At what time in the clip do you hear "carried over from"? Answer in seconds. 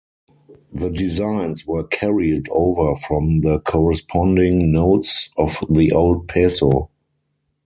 1.83-3.41